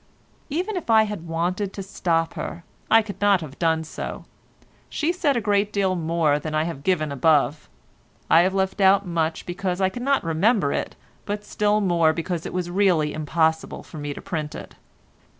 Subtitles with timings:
[0.49, 4.25] Even if I had wanted to stop her, I could not have done so.
[4.89, 7.69] She said a great deal more than I have given above.
[8.27, 10.95] I have left out much because I could not remember it,
[11.27, 14.73] but still more because it was really impossible for me to print it.